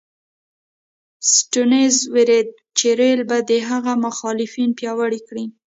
سټیونز 1.33 1.95
وېرېده 2.13 2.57
چې 2.77 2.87
رېل 2.99 3.21
به 3.29 3.37
د 3.49 3.51
هغه 3.69 3.93
مخالفین 4.05 4.69
پیاوړي 4.79 5.21
کړي. 5.27 5.45